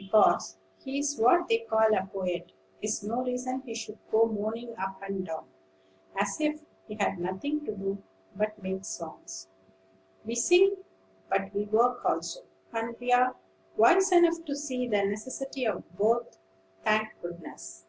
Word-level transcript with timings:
Because 0.00 0.56
he 0.76 1.00
is 1.00 1.18
what 1.18 1.48
they 1.48 1.66
call 1.68 1.92
a 1.92 2.06
poet 2.06 2.52
is 2.80 3.02
no 3.02 3.20
reason 3.24 3.62
he 3.62 3.74
should 3.74 3.98
go 4.12 4.26
moaning 4.26 4.76
up 4.76 5.02
and 5.02 5.26
down, 5.26 5.48
as 6.16 6.40
if 6.40 6.60
he 6.86 6.94
had 6.94 7.18
nothing 7.18 7.64
to 7.66 7.74
do 7.74 8.00
but 8.36 8.62
make 8.62 8.84
songs. 8.84 9.48
We 10.24 10.36
sing, 10.36 10.76
but 11.28 11.52
we 11.52 11.64
work 11.64 12.04
also; 12.04 12.42
and 12.72 12.94
are 13.12 13.34
wise 13.76 14.12
enough 14.12 14.44
to 14.44 14.54
see 14.54 14.86
the 14.86 15.02
necessity 15.04 15.66
of 15.66 15.82
both, 15.96 16.38
thank 16.84 17.20
goodness!" 17.20 17.84